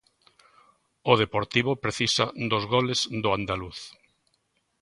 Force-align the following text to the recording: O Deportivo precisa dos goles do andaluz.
O 1.11 1.13
Deportivo 1.23 1.71
precisa 1.83 2.25
dos 2.51 2.63
goles 2.73 2.99
do 3.23 3.29
andaluz. 3.37 3.79